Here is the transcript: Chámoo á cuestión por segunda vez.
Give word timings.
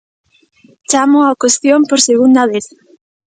Chámoo 0.89 1.27
á 1.31 1.39
cuestión 1.41 1.79
por 1.89 1.99
segunda 2.09 2.43
vez. 2.51 2.65